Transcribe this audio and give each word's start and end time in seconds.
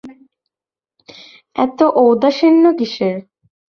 এত 1.55 1.79
ঔদাসীন্য 2.03 2.63
কিসের। 2.79 3.15